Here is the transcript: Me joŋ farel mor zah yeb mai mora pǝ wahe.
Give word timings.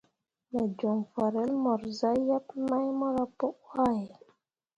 Me 0.51 0.61
joŋ 0.79 0.97
farel 1.13 1.51
mor 1.63 1.81
zah 1.99 2.17
yeb 2.27 2.45
mai 2.67 2.87
mora 2.99 3.23
pǝ 3.37 3.47
wahe. 3.69 4.03